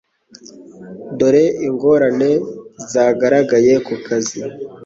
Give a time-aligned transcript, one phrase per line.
[1.17, 2.31] dore Ingorane
[2.91, 4.39] zagaragaye ku kazi